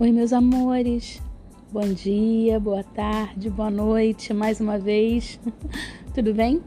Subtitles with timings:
[0.00, 1.22] Oi, meus amores.
[1.70, 5.38] Bom dia, boa tarde, boa noite, mais uma vez.
[6.12, 6.60] Tudo bem?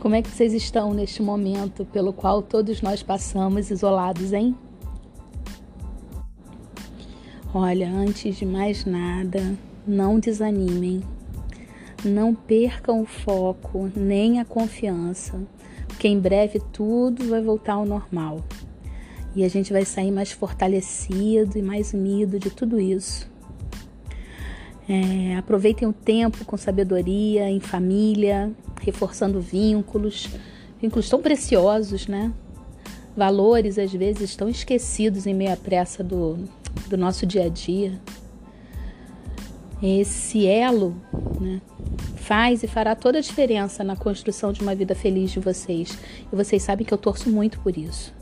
[0.00, 4.56] Como é que vocês estão neste momento pelo qual todos nós passamos isolados, hein?
[7.52, 9.54] Olha, antes de mais nada,
[9.86, 11.02] não desanimem.
[12.02, 15.38] Não percam o foco nem a confiança,
[15.86, 18.40] porque em breve tudo vai voltar ao normal
[19.34, 23.28] e a gente vai sair mais fortalecido e mais unido de tudo isso.
[24.88, 28.52] É, aproveitem o tempo com sabedoria, em família,
[28.82, 30.28] reforçando vínculos,
[30.80, 32.32] vínculos tão preciosos, né?
[33.16, 36.36] Valores às vezes estão esquecidos em meio à pressa do,
[36.88, 37.98] do nosso dia a dia.
[39.82, 40.94] Esse elo
[41.40, 41.60] né,
[42.16, 45.98] faz e fará toda a diferença na construção de uma vida feliz de vocês.
[46.32, 48.12] E vocês sabem que eu torço muito por isso.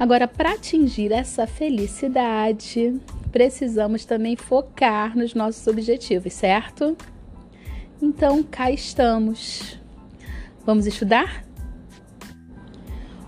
[0.00, 2.98] Agora, para atingir essa felicidade,
[3.30, 6.96] precisamos também focar nos nossos objetivos, certo?
[8.00, 9.78] Então, cá estamos.
[10.64, 11.44] Vamos estudar?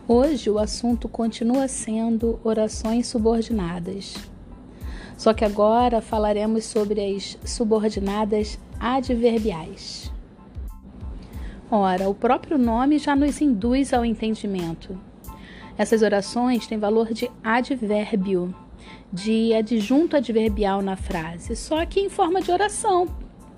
[0.09, 4.15] Hoje o assunto continua sendo orações subordinadas.
[5.19, 10.11] Só que agora falaremos sobre as subordinadas adverbiais.
[11.71, 15.12] Ora, o próprio nome já nos induz ao entendimento
[15.77, 18.55] essas orações têm valor de advérbio,
[19.13, 23.07] de adjunto adverbial na frase, só que em forma de oração,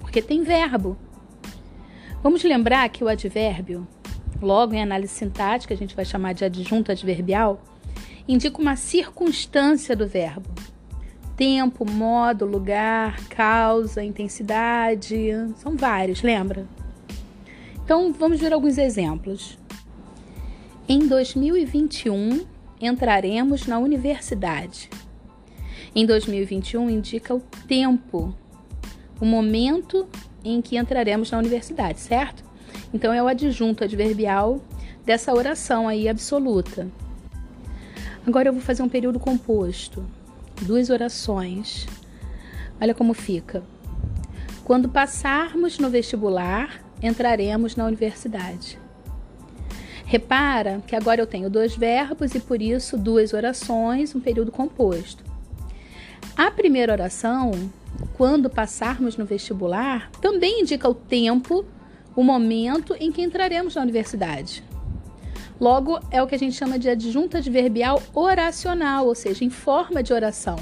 [0.01, 0.97] porque tem verbo.
[2.23, 3.87] Vamos lembrar que o advérbio,
[4.41, 7.63] logo em análise sintática, a gente vai chamar de adjunto adverbial,
[8.27, 10.49] indica uma circunstância do verbo.
[11.37, 16.67] Tempo, modo, lugar, causa, intensidade, são vários, lembra?
[17.85, 19.59] Então vamos ver alguns exemplos.
[20.87, 22.45] Em 2021,
[22.79, 24.91] entraremos na universidade.
[25.95, 28.37] Em 2021 indica o tempo,
[29.19, 30.07] o momento
[30.45, 32.45] em que entraremos na universidade, certo?
[32.93, 34.61] Então é o adjunto adverbial
[35.07, 36.87] dessa oração aí absoluta.
[38.27, 40.05] Agora eu vou fazer um período composto,
[40.61, 41.87] duas orações.
[42.79, 43.63] Olha como fica.
[44.65, 48.84] Quando passarmos no vestibular, entraremos na universidade.
[50.15, 55.25] Repara que agora eu tenho dois verbos e por isso duas orações, um período composto.
[56.37, 57.51] A primeira oração,
[58.17, 61.65] quando passarmos no vestibular, também indica o tempo,
[62.15, 64.63] o momento em que entraremos na universidade.
[65.61, 70.01] Logo, é o que a gente chama de adjunta adverbial oracional, ou seja, em forma
[70.01, 70.61] de oração.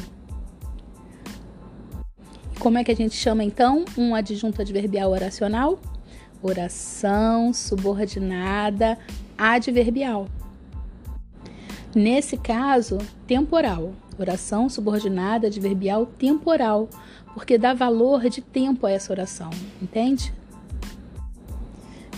[2.58, 5.78] Como é que a gente chama então um adjunto adverbial oracional?
[6.42, 8.98] Oração subordinada
[9.36, 10.28] adverbial.
[11.94, 13.92] Nesse caso, temporal.
[14.18, 16.88] Oração subordinada adverbial temporal,
[17.34, 19.50] porque dá valor de tempo a essa oração,
[19.80, 20.32] entende?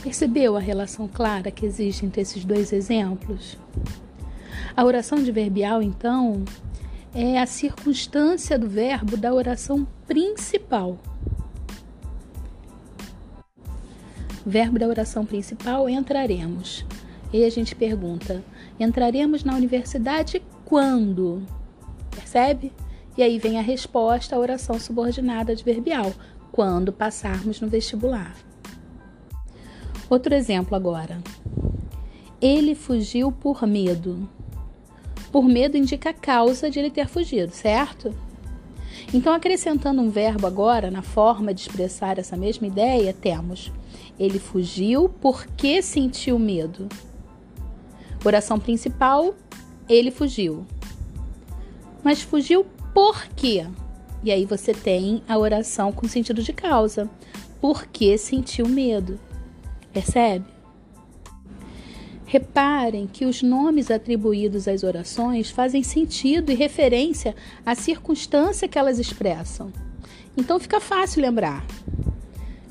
[0.02, 3.56] Percebeu a relação clara que existe entre esses dois exemplos?
[4.76, 6.44] A oração adverbial, então,
[7.14, 10.98] é a circunstância do verbo da oração principal.
[14.44, 16.84] Verbo da oração principal entraremos.
[17.34, 18.44] E a gente pergunta:
[18.78, 21.42] entraremos na universidade quando?
[22.08, 22.72] Percebe?
[23.18, 26.12] E aí vem a resposta à oração subordinada adverbial:
[26.52, 28.36] quando passarmos no vestibular.
[30.08, 31.20] Outro exemplo agora.
[32.40, 34.28] Ele fugiu por medo.
[35.32, 38.14] Por medo indica a causa de ele ter fugido, certo?
[39.12, 43.72] Então, acrescentando um verbo agora na forma de expressar essa mesma ideia, temos:
[44.20, 46.88] ele fugiu porque sentiu medo.
[48.24, 49.34] Oração principal,
[49.88, 50.66] ele fugiu.
[52.02, 53.66] Mas fugiu por quê?
[54.22, 57.10] E aí você tem a oração com sentido de causa.
[57.60, 59.18] Porque sentiu medo.
[59.92, 60.46] Percebe?
[62.24, 67.34] Reparem que os nomes atribuídos às orações fazem sentido e referência
[67.64, 69.72] à circunstância que elas expressam.
[70.36, 71.64] Então fica fácil lembrar.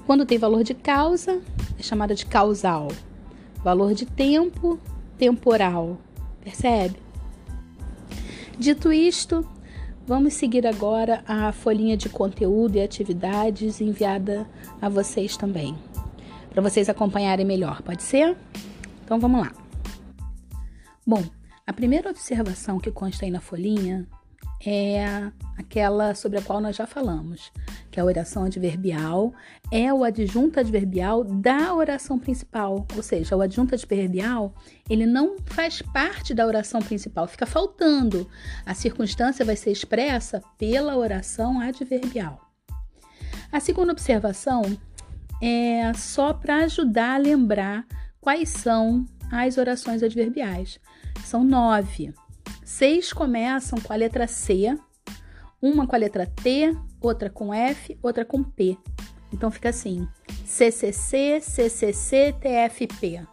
[0.06, 1.42] Quando tem valor de causa,
[1.80, 2.90] é chamada de causal.
[3.64, 4.78] Valor de tempo,
[5.24, 5.98] temporal.
[6.44, 6.98] Percebe?
[8.60, 9.48] Dito isto,
[10.06, 14.46] vamos seguir agora a folhinha de conteúdo e atividades enviada
[14.81, 15.75] a vocês também,
[16.50, 18.36] para vocês acompanharem melhor, pode ser?
[19.06, 19.54] Então vamos lá.
[21.08, 21.24] Bom,
[21.66, 24.06] a primeira observação que consta aí na folhinha
[24.65, 27.51] é aquela sobre a qual nós já falamos,
[27.92, 29.33] que a oração adverbial
[29.71, 34.54] é o adjunto adverbial da oração principal, ou seja, o adjunto adverbial,
[34.89, 38.27] ele não faz parte da oração principal, fica faltando.
[38.65, 42.39] A circunstância vai ser expressa pela oração adverbial.
[43.51, 44.63] A segunda observação
[45.42, 47.86] é só para ajudar a lembrar
[48.19, 50.80] quais são as orações adverbiais.
[51.24, 52.13] São nove.
[52.65, 54.77] Seis começam com a letra C,
[55.62, 58.77] uma com a letra T, outra com F, outra com P.
[59.31, 60.07] Então fica assim:
[60.45, 63.25] CCC, CCC, TFP.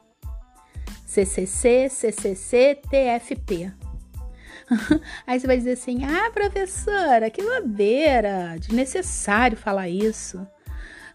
[1.07, 3.73] CCC, CCC, TFP.
[5.27, 10.47] Aí você vai dizer assim: ah, professora, que bobeira, desnecessário falar isso.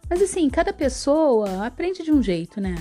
[0.09, 2.75] Mas assim, cada pessoa aprende de um jeito, né?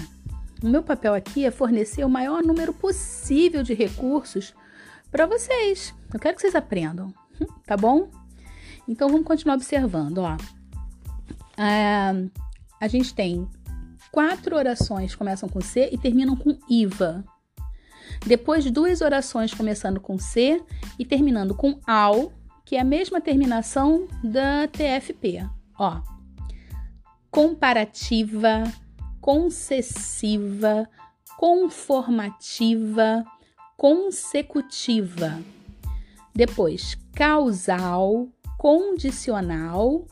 [0.63, 4.55] O meu papel aqui é fornecer o maior número possível de recursos
[5.15, 5.95] para vocês.
[6.13, 7.15] Eu quero que vocês aprendam,
[7.65, 8.11] tá bom?
[8.89, 10.37] Então vamos continuar observando, ó.
[11.57, 12.29] É,
[12.81, 13.49] a gente tem
[14.11, 17.25] quatro orações começam com C e terminam com IVA.
[18.27, 20.61] Depois, duas orações começando com C
[20.99, 22.33] e terminando com AL,
[22.65, 25.49] que é a mesma terminação da TFP.
[25.79, 26.01] Ó,
[27.31, 28.65] comparativa,
[29.21, 30.89] concessiva,
[31.39, 33.25] conformativa,
[33.85, 35.43] consecutiva.
[36.35, 40.07] Depois, causal, condicional,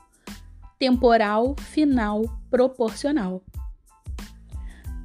[0.79, 3.43] temporal, final, proporcional.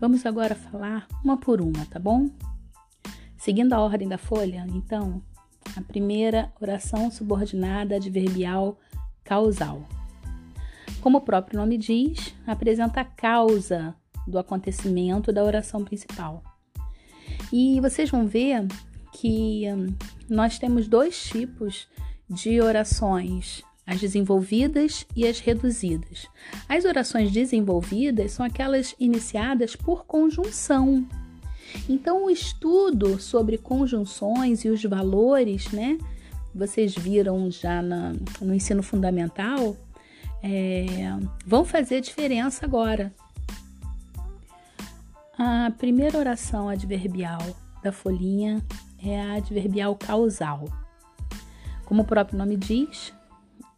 [0.02, 2.30] Vamos agora falar uma por uma, tá bom?
[3.38, 5.24] Seguindo a ordem da folha, então,
[5.78, 8.78] a primeira oração subordinada adverbial
[9.24, 9.82] causal.
[11.00, 13.96] Como o próprio nome diz, apresenta a causa
[14.28, 16.44] do acontecimento da oração principal.
[17.52, 18.66] E vocês vão ver
[19.14, 19.96] que hum,
[20.30, 21.88] nós temos dois tipos
[22.30, 26.28] de orações, as desenvolvidas e as reduzidas.
[26.68, 31.08] As orações desenvolvidas são aquelas iniciadas por conjunção.
[31.88, 35.98] Então, o estudo sobre conjunções e os valores, né?
[36.54, 39.76] Vocês viram já na, no ensino fundamental,
[40.42, 40.86] é,
[41.46, 43.14] vão fazer diferença agora.
[45.40, 47.40] A primeira oração adverbial
[47.84, 48.60] da folhinha
[48.98, 50.66] é a adverbial causal.
[51.86, 53.14] Como o próprio nome diz,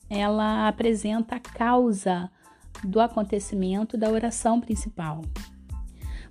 [0.09, 2.31] ela apresenta a causa
[2.81, 5.21] do acontecimento da oração principal.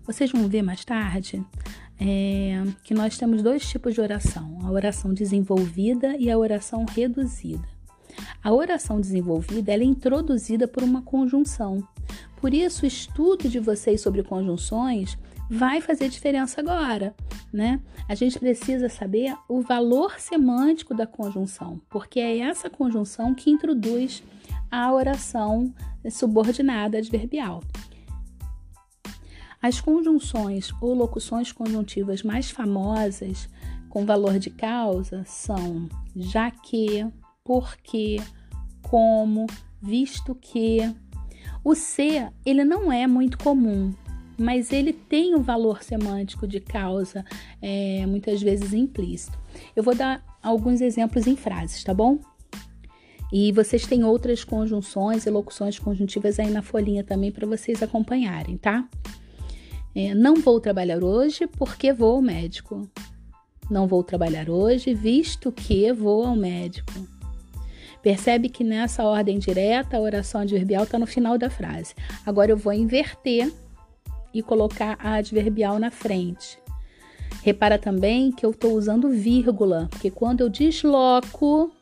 [0.02, 1.44] Vocês vão ver mais tarde
[2.00, 7.68] é, que nós temos dois tipos de oração: a oração desenvolvida e a oração reduzida.
[8.42, 11.86] A oração desenvolvida é introduzida por uma conjunção.
[12.40, 15.18] Por isso, o estudo de vocês sobre conjunções
[15.50, 17.14] vai fazer diferença agora,
[17.52, 17.80] né?
[18.08, 24.22] A gente precisa saber o valor semântico da conjunção, porque é essa conjunção que introduz
[24.70, 25.72] a oração
[26.10, 27.62] subordinada adverbial.
[29.60, 33.48] As conjunções ou locuções conjuntivas mais famosas
[33.88, 37.06] com valor de causa são já que,
[37.42, 38.18] porque,
[38.82, 39.46] como,
[39.80, 40.78] visto que.
[41.64, 43.92] O C, ele não é muito comum,
[44.38, 47.24] mas ele tem um valor semântico de causa,
[47.60, 49.38] é, muitas vezes implícito.
[49.74, 52.18] Eu vou dar alguns exemplos em frases, tá bom?
[53.32, 58.56] E vocês têm outras conjunções e locuções conjuntivas aí na folhinha também para vocês acompanharem,
[58.56, 58.88] tá?
[59.94, 62.88] É, não vou trabalhar hoje porque vou ao médico.
[63.70, 67.17] Não vou trabalhar hoje visto que vou ao médico.
[68.02, 71.94] Percebe que nessa ordem direta a oração adverbial está no final da frase.
[72.24, 73.52] Agora eu vou inverter
[74.32, 76.58] e colocar a adverbial na frente.
[77.42, 81.72] Repara também que eu estou usando vírgula, porque quando eu desloco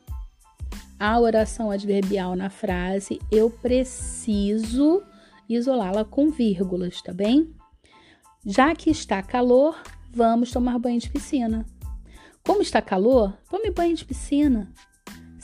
[0.99, 5.03] a oração adverbial na frase, eu preciso
[5.47, 7.53] isolá-la com vírgulas, tá bem?
[8.45, 9.77] Já que está calor,
[10.11, 11.65] vamos tomar banho de piscina.
[12.43, 14.71] Como está calor, tome banho de piscina.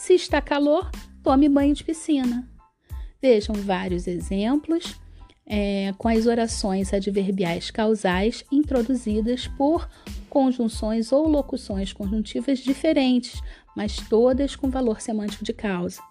[0.03, 0.91] Se está calor,
[1.23, 2.45] tome banho de piscina.
[3.21, 4.99] Vejam vários exemplos
[5.45, 9.87] é, com as orações adverbiais causais introduzidas por
[10.29, 13.41] conjunções ou locuções conjuntivas diferentes,
[13.77, 16.01] mas todas com valor semântico de causa.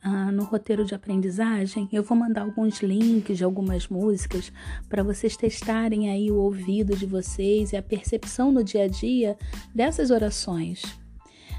[0.00, 4.52] Ah, no roteiro de aprendizagem, eu vou mandar alguns links de algumas músicas
[4.88, 9.36] para vocês testarem aí o ouvido de vocês e a percepção no dia a dia
[9.74, 11.02] dessas orações.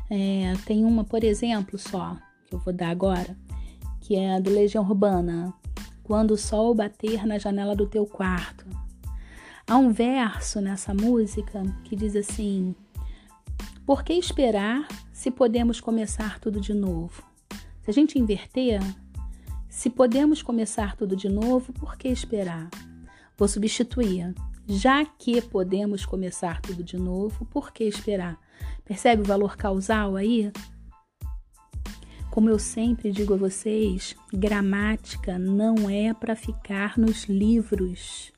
[0.10, 3.36] É, tem uma, por exemplo, só, que eu vou dar agora,
[4.02, 5.54] que é a do Legião Urbana,
[6.04, 8.66] quando o sol bater na janela do teu quarto.
[9.68, 12.76] Há um verso nessa música que diz assim:
[13.86, 17.24] Por que esperar se podemos começar tudo de novo?
[17.82, 18.80] Se a gente inverter,
[19.68, 22.70] se podemos começar tudo de novo, por que esperar?
[23.38, 24.34] Vou substituir.
[24.68, 28.40] Já que podemos começar tudo de novo, por que esperar?
[28.84, 30.52] Percebe o valor causal aí?
[32.30, 38.34] Como eu sempre digo a vocês, gramática não é para ficar nos livros.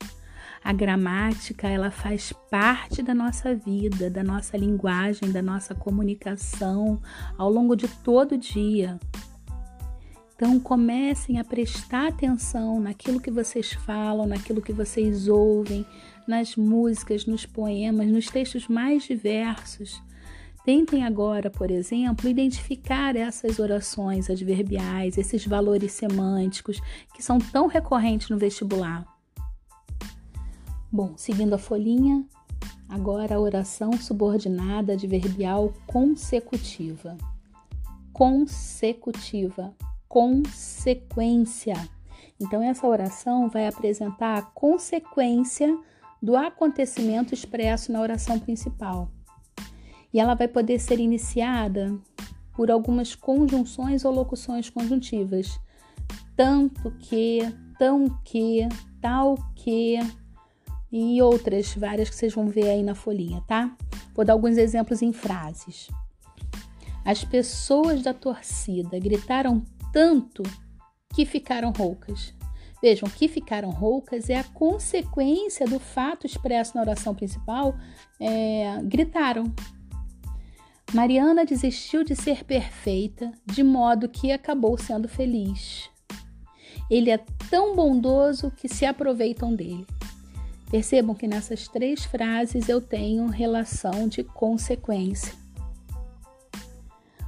[0.62, 7.00] A gramática, ela faz parte da nossa vida, da nossa linguagem, da nossa comunicação
[7.36, 8.98] ao longo de todo o dia.
[10.36, 15.84] Então comecem a prestar atenção naquilo que vocês falam, naquilo que vocês ouvem,
[16.24, 20.00] nas músicas, nos poemas, nos textos mais diversos.
[20.64, 26.80] Tentem agora, por exemplo, identificar essas orações adverbiais, esses valores semânticos
[27.14, 29.06] que são tão recorrentes no vestibular.
[30.90, 32.24] Bom, seguindo a folhinha,
[32.88, 37.16] agora a oração subordinada adverbial consecutiva.
[38.12, 39.74] Consecutiva,
[40.08, 41.74] consequência.
[42.40, 45.78] Então, essa oração vai apresentar a consequência
[46.22, 49.10] do acontecimento expresso na oração principal.
[50.12, 51.96] E ela vai poder ser iniciada
[52.54, 55.60] por algumas conjunções ou locuções conjuntivas.
[56.36, 57.40] Tanto que,
[57.78, 58.66] tão que,
[59.00, 59.98] tal que,
[60.90, 63.76] e outras várias que vocês vão ver aí na folhinha, tá?
[64.14, 65.88] Vou dar alguns exemplos em frases.
[67.04, 69.62] As pessoas da torcida gritaram
[69.92, 70.42] tanto
[71.14, 72.34] que ficaram roucas.
[72.80, 77.74] Vejam, que ficaram roucas é a consequência do fato expresso na oração principal.
[78.20, 79.52] É, gritaram.
[80.94, 85.90] Mariana desistiu de ser perfeita, de modo que acabou sendo feliz.
[86.90, 87.18] Ele é
[87.50, 89.86] tão bondoso que se aproveitam dele.
[90.70, 95.34] Percebam que nessas três frases eu tenho relação de consequência.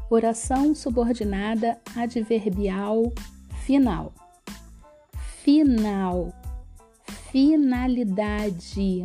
[0.08, 3.12] Oração subordinada adverbial
[3.64, 4.12] final.
[5.42, 6.32] Final.
[7.30, 9.02] Finalidade.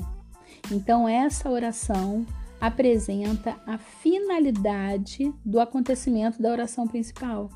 [0.72, 2.26] Então, essa oração
[2.60, 7.50] apresenta a finalidade do acontecimento da oração principal.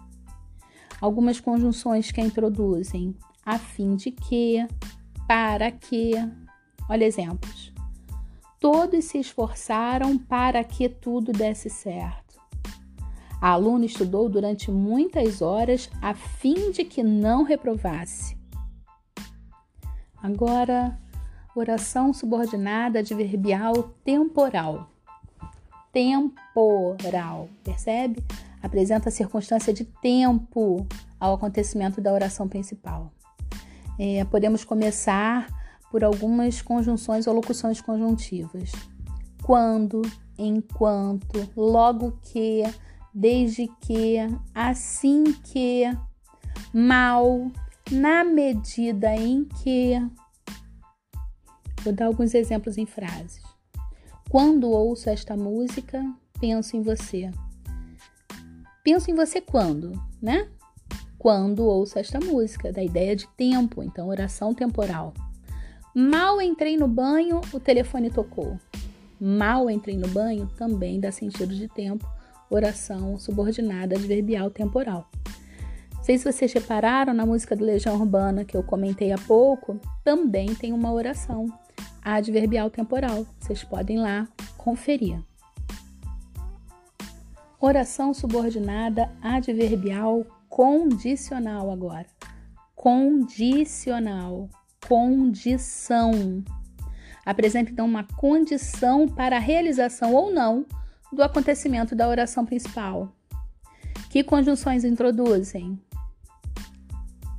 [1.00, 3.15] Algumas conjunções que a introduzem
[3.46, 4.68] a fim de que,
[5.27, 6.13] para que,
[6.89, 7.72] Olha exemplos.
[8.60, 12.39] Todos se esforçaram para que tudo desse certo.
[13.39, 18.36] A aluna estudou durante muitas horas a fim de que não reprovasse.
[20.18, 21.00] Agora,
[21.60, 24.89] oração subordinada adverbial temporal.
[25.92, 28.24] Temporal, percebe?
[28.62, 30.86] Apresenta a circunstância de tempo
[31.20, 33.12] ao acontecimento da oração principal.
[33.98, 35.48] É, podemos começar
[35.92, 38.72] por algumas conjunções ou locuções conjuntivas.
[39.44, 40.01] Quando,
[40.38, 42.63] enquanto, logo que,
[43.13, 44.18] desde que,
[44.54, 45.84] assim que,
[46.74, 47.51] mal,
[47.92, 50.00] na medida em que.
[51.84, 53.42] Vou dar alguns exemplos em frases.
[54.30, 56.04] Quando ouço esta música,
[56.40, 57.32] penso em você.
[58.84, 60.48] Penso em você quando, né?
[61.18, 65.14] Quando ouço esta música, da ideia de tempo, então oração temporal.
[65.96, 68.60] Mal entrei no banho, o telefone tocou.
[69.20, 72.08] Mal entrei no banho também dá sentido de tempo,
[72.50, 75.10] oração subordinada adverbial temporal.
[75.96, 79.80] Não sei se vocês repararam na música do Legião Urbana que eu comentei há pouco,
[80.04, 81.48] também tem uma oração
[82.03, 83.25] adverbial temporal.
[83.39, 84.27] Vocês podem lá
[84.58, 85.20] conferir.
[87.60, 92.08] Oração subordinada adverbial condicional agora.
[92.75, 94.50] Condicional
[94.88, 96.44] condição.
[97.25, 100.65] Apresenta então uma condição para a realização ou não
[101.12, 103.13] do acontecimento da oração principal.
[104.10, 105.79] Que conjunções introduzem?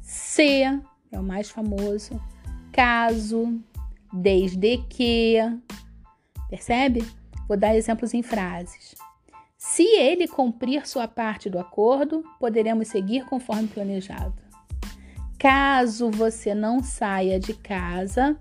[0.00, 2.21] Se é o mais famoso,
[2.73, 3.61] caso,
[4.12, 5.37] desde que.
[6.49, 7.05] Percebe?
[7.47, 8.95] Vou dar exemplos em frases.
[9.57, 14.35] Se ele cumprir sua parte do acordo, poderemos seguir conforme planejado.
[15.38, 18.38] Caso você não saia de casa,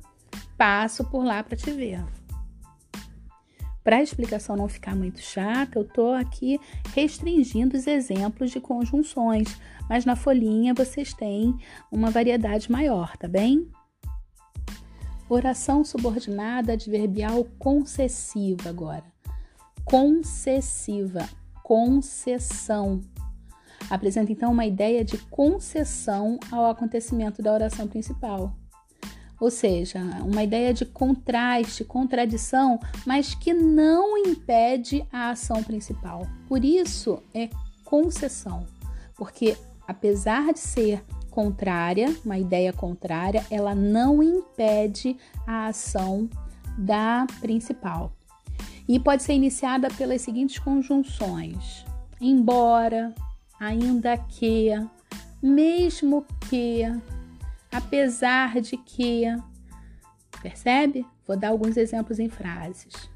[0.57, 2.03] passo por lá para te ver.
[3.83, 6.59] Para a explicação não ficar muito chata, eu estou aqui
[6.93, 9.59] restringindo os exemplos de conjunções,
[9.89, 11.57] mas na folhinha vocês têm
[11.91, 13.67] uma variedade maior, tá bem?
[15.29, 19.03] Oração subordinada adverbial concessiva agora.
[19.85, 21.29] Concessiva,
[21.63, 23.01] concessão.
[23.91, 28.55] Apresenta então uma ideia de concessão ao acontecimento da oração principal.
[29.39, 36.27] Ou seja, uma ideia de contraste, contradição, mas que não impede a ação principal.
[36.47, 37.49] Por isso é
[37.85, 38.65] concessão,
[39.15, 39.55] porque
[39.87, 41.03] apesar de ser
[41.39, 45.15] contrária, uma ideia contrária, ela não impede
[45.47, 46.29] a ação
[46.77, 48.11] da principal.
[48.85, 51.85] E pode ser iniciada pelas seguintes conjunções:
[52.19, 53.15] embora,
[53.57, 54.69] ainda que,
[55.41, 56.81] mesmo que,
[57.71, 59.23] apesar de que.
[60.41, 61.05] Percebe?
[61.25, 63.09] Vou dar alguns exemplos em frases.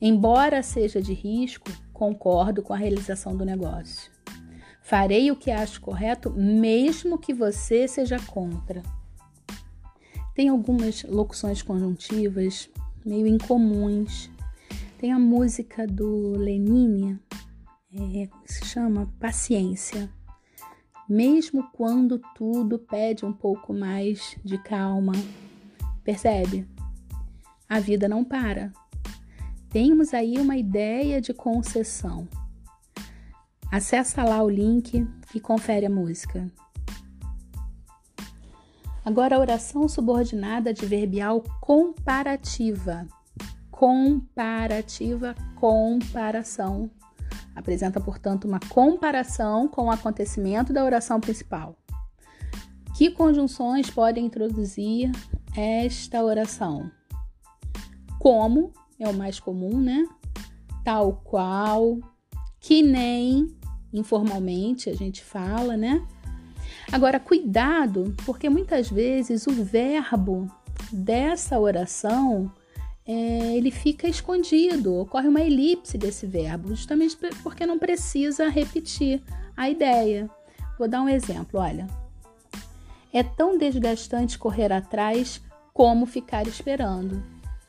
[0.00, 4.19] Embora seja de risco, concordo com a realização do negócio.
[4.90, 8.82] Farei o que acho correto, mesmo que você seja contra.
[10.34, 12.68] Tem algumas locuções conjuntivas
[13.06, 14.28] meio incomuns.
[14.98, 17.20] Tem a música do Lenine,
[17.94, 20.10] é, se chama Paciência.
[21.08, 25.12] Mesmo quando tudo pede um pouco mais de calma,
[26.02, 26.66] percebe?
[27.68, 28.72] A vida não para.
[29.68, 32.26] Temos aí uma ideia de concessão.
[33.70, 36.50] Acessa lá o link e confere a música.
[39.04, 43.06] Agora a oração subordinada adverbial comparativa.
[43.70, 46.90] Comparativa, comparação.
[47.54, 51.76] Apresenta, portanto, uma comparação com o acontecimento da oração principal.
[52.96, 55.12] Que conjunções podem introduzir
[55.56, 56.90] esta oração?
[58.18, 60.06] Como é o mais comum, né?
[60.84, 61.98] Tal qual,
[62.60, 63.56] que nem,
[63.92, 66.04] informalmente a gente fala, né?
[66.92, 70.50] Agora, cuidado, porque muitas vezes o verbo
[70.92, 72.50] dessa oração
[73.06, 79.22] é, ele fica escondido, ocorre uma elipse desse verbo, justamente porque não precisa repetir
[79.56, 80.30] a ideia.
[80.78, 81.86] Vou dar um exemplo, olha.
[83.12, 85.42] É tão desgastante correr atrás
[85.74, 87.22] como ficar esperando.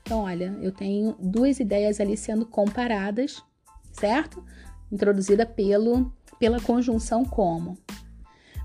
[0.03, 3.41] Então, olha, eu tenho duas ideias ali sendo comparadas,
[3.91, 4.43] certo?
[4.91, 7.77] Introduzida pelo, pela conjunção como.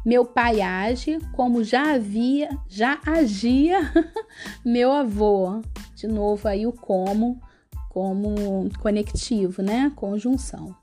[0.04, 3.80] Meu pai age como já havia, já agia
[4.64, 5.62] meu avô.
[5.95, 7.40] De novo aí o como
[7.97, 9.91] como conectivo, né?
[9.97, 10.76] Conjunção.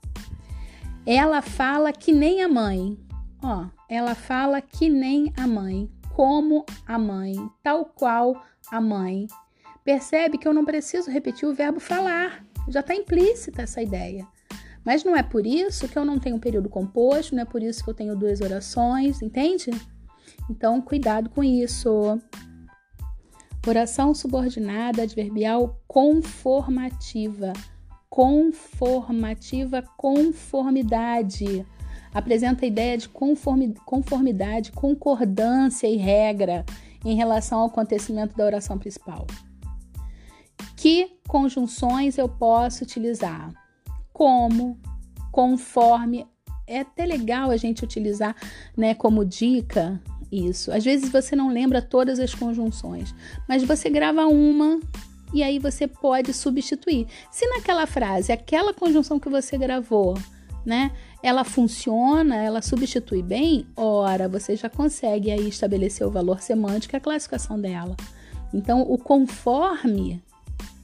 [1.06, 2.98] Ela fala que nem a mãe.
[3.40, 9.28] Ó, ela fala que nem a mãe, como a mãe, tal qual a mãe.
[9.84, 12.44] Percebe que eu não preciso repetir o verbo falar.
[12.68, 14.26] Já está implícita essa ideia.
[14.84, 17.62] Mas não é por isso que eu não tenho um período composto, não é por
[17.62, 19.70] isso que eu tenho duas orações, entende?
[20.50, 22.20] Então, cuidado com isso.
[23.66, 27.52] Oração subordinada adverbial conformativa.
[28.10, 31.66] Conformativa, conformidade.
[32.12, 36.64] Apresenta a ideia de conformidade, concordância e regra
[37.04, 39.26] em relação ao acontecimento da oração principal.
[40.76, 43.63] Que conjunções eu posso utilizar?
[44.14, 44.78] Como,
[45.30, 46.26] conforme.
[46.66, 48.34] É até legal a gente utilizar,
[48.74, 50.00] né, como dica
[50.32, 50.72] isso.
[50.72, 53.14] Às vezes você não lembra todas as conjunções,
[53.46, 54.80] mas você grava uma
[55.34, 57.06] e aí você pode substituir.
[57.30, 60.16] Se naquela frase, aquela conjunção que você gravou,
[60.64, 66.94] né, ela funciona, ela substitui bem, ora, você já consegue aí estabelecer o valor semântico
[66.94, 67.96] e a classificação dela.
[68.54, 70.22] Então, o conforme,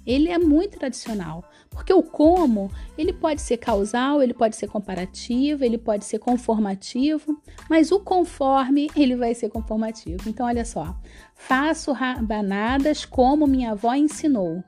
[0.04, 1.44] ele é muito tradicional.
[1.70, 7.40] Porque o como, ele pode ser causal, ele pode ser comparativo, ele pode ser conformativo,
[7.68, 10.28] mas o conforme, ele vai ser conformativo.
[10.28, 10.94] Então, olha só.
[11.34, 14.62] Faço rabanadas como minha avó ensinou.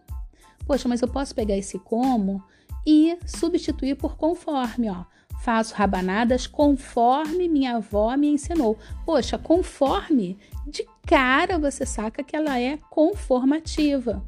[0.64, 2.42] Poxa, mas eu posso pegar esse como
[2.86, 5.04] e substituir por conforme, ó.
[5.42, 8.78] Faço rabanadas conforme minha avó me ensinou.
[9.04, 10.38] Poxa, conforme,
[10.68, 14.24] de cara você saca que ela é conformativa.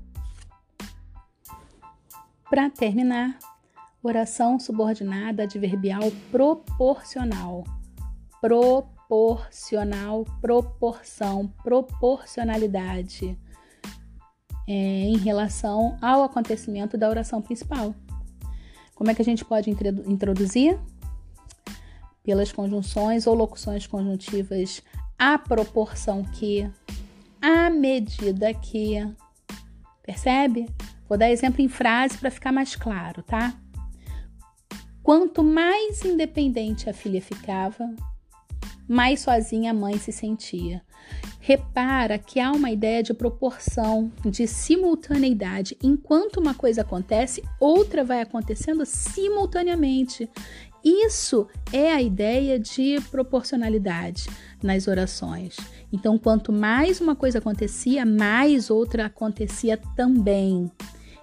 [2.54, 3.36] Para terminar,
[4.00, 7.64] oração subordinada adverbial proporcional.
[8.40, 13.36] Proporcional, proporção, proporcionalidade
[14.68, 17.92] é, em relação ao acontecimento da oração principal.
[18.94, 19.68] Como é que a gente pode
[20.06, 20.78] introduzir?
[22.22, 24.80] Pelas conjunções ou locuções conjuntivas
[25.18, 26.70] à proporção que,
[27.42, 29.04] à medida que.
[30.04, 30.68] Percebe?
[31.08, 33.54] Vou dar exemplo em frase para ficar mais claro, tá?
[35.02, 37.94] Quanto mais independente a filha ficava,
[38.88, 40.82] mais sozinha a mãe se sentia.
[41.40, 45.76] Repara que há uma ideia de proporção, de simultaneidade.
[45.82, 50.28] Enquanto uma coisa acontece, outra vai acontecendo simultaneamente.
[50.82, 54.26] isso é a ideia de proporcionalidade
[54.62, 55.56] nas orações.
[55.90, 60.70] Então, quanto mais uma coisa acontecia, mais outra acontecia também.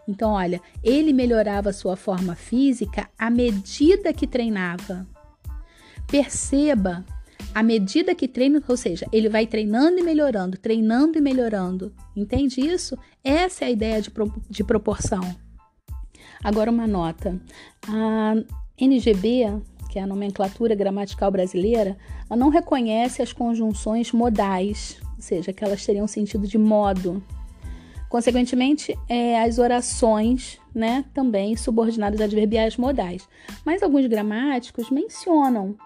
[0.08, 5.06] Então, olha, ele melhorava sua forma física à medida que treinava.
[6.08, 7.06] Perceba,
[7.53, 11.93] à medida que treina, ou seja, ele vai treinando e melhorando, treinando e melhorando.
[12.15, 12.97] Entende isso?
[13.23, 15.21] Essa é a ideia de, pro, de proporção.
[16.43, 17.39] Agora, uma nota.
[17.87, 18.35] A
[18.77, 21.97] NGB, que é a nomenclatura gramatical brasileira,
[22.29, 27.21] ela não reconhece as conjunções modais, ou seja, que elas teriam sentido de modo.
[28.09, 33.27] Consequentemente, é, as orações, né, também subordinadas adverbiais modais.
[33.63, 35.77] Mas alguns gramáticos mencionam,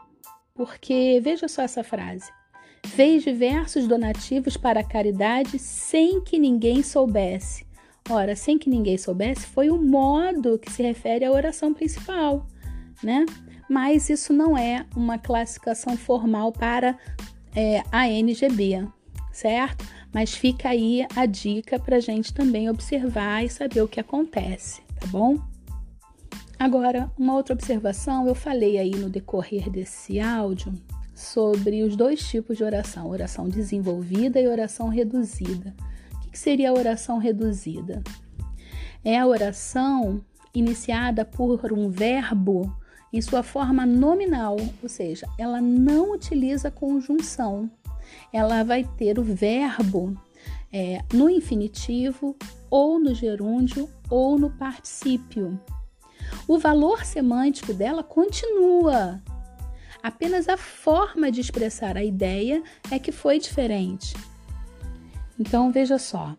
[0.55, 2.31] porque veja só essa frase.
[2.87, 7.65] Fez diversos donativos para a caridade sem que ninguém soubesse.
[8.09, 12.47] Ora, sem que ninguém soubesse foi o modo que se refere à oração principal,
[13.03, 13.25] né?
[13.69, 16.97] Mas isso não é uma classificação formal para
[17.55, 18.87] é, a NGB,
[19.31, 19.83] certo?
[20.13, 24.81] Mas fica aí a dica para a gente também observar e saber o que acontece,
[24.99, 25.39] tá bom?
[26.57, 30.73] Agora, uma outra observação, eu falei aí no decorrer desse áudio
[31.13, 35.75] sobre os dois tipos de oração, oração desenvolvida e oração reduzida.
[36.25, 38.03] O que seria a oração reduzida?
[39.03, 42.75] É a oração iniciada por um verbo
[43.13, 47.69] em sua forma nominal, ou seja, ela não utiliza conjunção
[48.31, 50.15] ela vai ter o verbo
[50.71, 52.35] é, no infinitivo,
[52.69, 55.59] ou no gerúndio, ou no particípio.
[56.47, 59.21] O valor semântico dela continua.
[60.01, 64.15] Apenas a forma de expressar a ideia é que foi diferente.
[65.39, 66.35] Então veja só.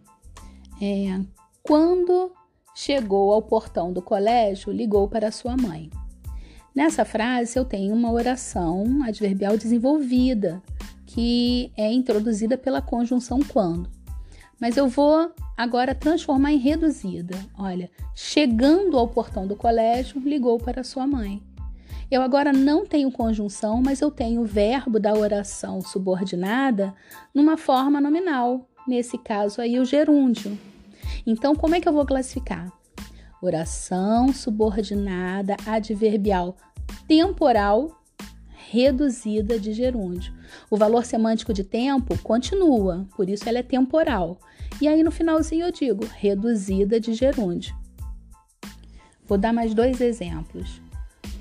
[0.80, 1.20] É,
[1.62, 2.32] quando
[2.74, 5.90] chegou ao portão do colégio, ligou para sua mãe.
[6.74, 10.62] Nessa frase eu tenho uma oração adverbial desenvolvida
[11.06, 13.95] que é introduzida pela conjunção quando.
[14.60, 17.36] Mas eu vou agora transformar em reduzida.
[17.58, 21.42] Olha, chegando ao portão do colégio, ligou para sua mãe.
[22.10, 26.94] Eu agora não tenho conjunção, mas eu tenho o verbo da oração subordinada
[27.34, 30.56] numa forma nominal, nesse caso aí o gerúndio.
[31.26, 32.72] Então, como é que eu vou classificar?
[33.42, 36.56] Oração subordinada adverbial
[37.08, 38.00] temporal
[38.70, 40.32] reduzida de gerúndio.
[40.70, 44.38] O valor semântico de tempo continua, por isso ela é temporal.
[44.80, 47.74] E aí no finalzinho eu digo reduzida de gerúndio.
[49.26, 50.80] Vou dar mais dois exemplos.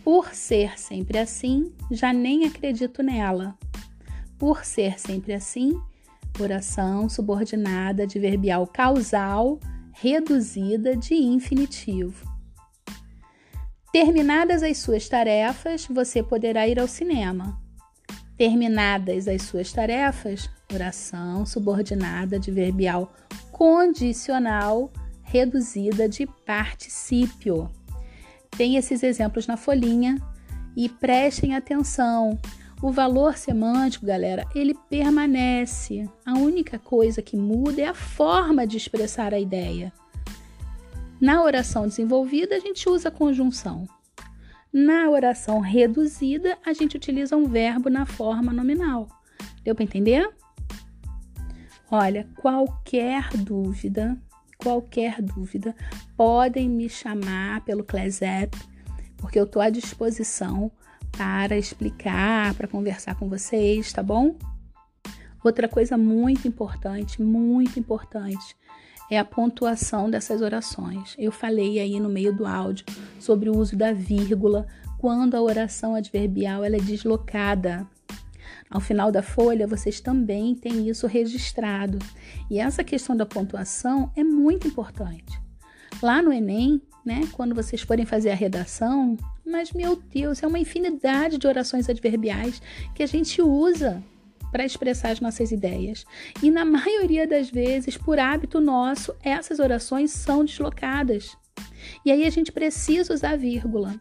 [0.04, 3.58] Por ser sempre assim, já nem acredito nela.
[4.38, 5.80] Por ser sempre assim,
[6.40, 9.60] oração subordinada adverbial causal
[9.94, 12.35] reduzida de infinitivo.
[13.96, 17.58] Terminadas as suas tarefas, você poderá ir ao cinema.
[18.36, 23.14] Terminadas as suas tarefas, oração subordinada adverbial
[23.54, 24.92] condicional
[25.24, 27.72] reduzida de particípio.
[28.58, 30.18] Tem esses exemplos na folhinha
[30.76, 32.38] e prestem atenção.
[32.84, 36.06] O valor semântico, galera, ele permanece.
[36.26, 39.94] A única coisa que muda é a forma de expressar a ideia.
[41.20, 43.88] Na oração desenvolvida, a gente usa conjunção.
[44.72, 49.08] Na oração reduzida, a gente utiliza um verbo na forma nominal.
[49.64, 50.30] Deu para entender?
[51.90, 54.18] Olha, qualquer dúvida,
[54.58, 55.74] qualquer dúvida,
[56.18, 58.58] podem me chamar pelo ClassApp,
[59.18, 60.70] porque eu estou à disposição
[61.18, 64.36] para explicar, para conversar com vocês, tá bom?
[65.44, 68.58] Outra coisa muito importante, muito importante,
[69.10, 71.16] é a pontuação dessas orações.
[71.18, 72.86] Eu falei aí no meio do áudio
[73.20, 74.66] sobre o uso da vírgula
[74.98, 77.86] quando a oração adverbial ela é deslocada.
[78.70, 82.00] Ao final da folha, vocês também têm isso registrado.
[82.50, 85.40] E essa questão da pontuação é muito importante.
[86.02, 89.16] Lá no Enem, né, quando vocês forem fazer a redação,
[89.46, 92.62] mas meu Deus, é uma infinidade de orações adverbiais
[92.96, 94.04] que a gente usa
[94.52, 96.06] para expressar as nossas ideias.
[96.42, 101.38] E na maioria das vezes, por hábito nosso, essas orações são deslocadas.
[102.06, 104.00] E aí a gente precisa usar vírgula.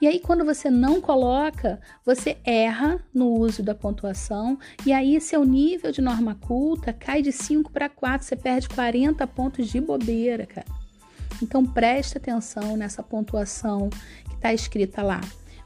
[0.00, 5.44] E aí, quando você não coloca, você erra no uso da pontuação, e aí seu
[5.44, 10.46] nível de norma culta cai de 5 para 4, você perde 40 pontos de bobeira,
[10.46, 10.66] cara.
[11.42, 13.88] Então preste atenção nessa pontuação
[14.28, 15.20] que está escrita lá.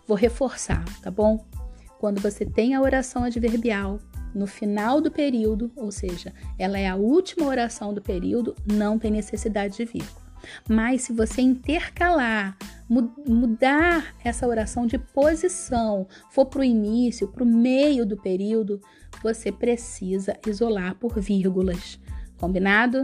[0.07, 1.45] Vou reforçar, tá bom?
[1.99, 3.99] Quando você tem a oração adverbial,
[4.39, 9.11] no final do período, ou seja, ela é a última oração do período, não tem
[9.11, 10.29] necessidade de vírgula.
[10.69, 12.57] Mas se você intercalar,
[12.89, 18.81] mudar essa oração de posição, for para o início, para o meio do período,
[19.23, 21.99] você precisa isolar por vírgulas.
[22.39, 23.03] Combinado?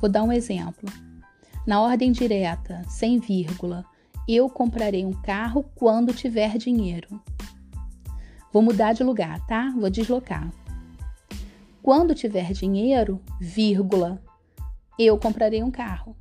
[0.00, 0.88] Vou dar um exemplo.
[1.66, 3.84] Na ordem direta, sem vírgula,
[4.26, 7.20] eu comprarei um carro quando tiver dinheiro.
[8.52, 9.72] Vou mudar de lugar, tá?
[9.78, 10.50] Vou deslocar.
[11.82, 14.22] Quando tiver dinheiro, vírgula,
[14.98, 16.16] eu comprarei um carro.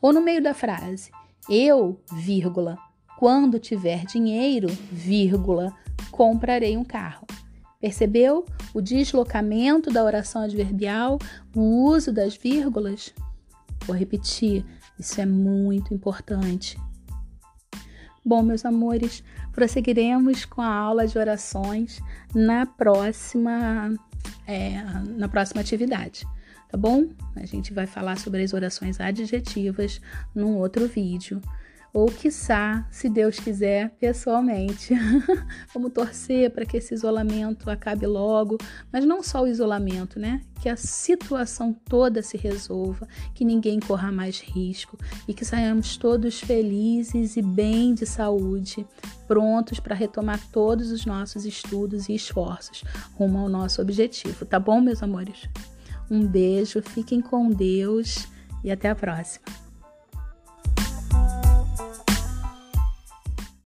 [0.00, 1.10] Ou no meio da frase,
[1.48, 2.78] eu, vírgula,
[3.18, 5.72] quando tiver dinheiro, vírgula,
[6.10, 7.26] comprarei um carro.
[7.80, 11.18] Percebeu o deslocamento da oração adverbial,
[11.54, 13.14] o uso das vírgulas?
[13.86, 14.64] Vou repetir,
[14.98, 16.78] isso é muito importante.
[18.24, 19.22] Bom, meus amores,
[19.54, 22.00] prosseguiremos com a aula de orações
[22.34, 23.94] na próxima,
[24.46, 24.82] é,
[25.16, 26.26] na próxima atividade,
[26.68, 27.08] tá bom?
[27.36, 30.00] A gente vai falar sobre as orações adjetivas
[30.34, 31.40] num outro vídeo
[31.94, 34.92] ou quiçá, se Deus quiser, pessoalmente.
[35.72, 38.58] Vamos torcer para que esse isolamento acabe logo,
[38.92, 40.40] mas não só o isolamento, né?
[40.60, 46.40] Que a situação toda se resolva, que ninguém corra mais risco e que saiamos todos
[46.40, 48.84] felizes e bem de saúde,
[49.28, 54.80] prontos para retomar todos os nossos estudos e esforços rumo ao nosso objetivo, tá bom,
[54.80, 55.48] meus amores?
[56.10, 58.26] Um beijo, fiquem com Deus
[58.64, 59.63] e até a próxima.